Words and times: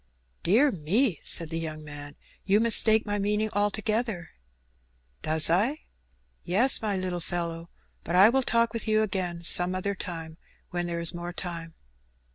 "Dear 0.41 0.71
me!" 0.71 1.19
said 1.23 1.51
the 1.51 1.59
young 1.59 1.83
man, 1.83 2.15
"you 2.43 2.59
mistake 2.59 3.05
my 3.05 3.19
meaning 3.19 3.51
altogether." 3.53 4.31
"Does 5.21 5.47
I?" 5.47 5.81
"Yes, 6.41 6.81
my 6.81 6.97
little 6.97 7.19
fellow. 7.19 7.69
But 8.03 8.15
I 8.15 8.29
will 8.29 8.41
talk 8.41 8.73
with 8.73 8.87
you 8.87 9.03
again 9.03 9.43
some 9.43 9.75
other 9.75 9.93
time, 9.93 10.39
when 10.71 10.87
there 10.87 10.99
is 10.99 11.13
more 11.13 11.33
time." 11.33 11.75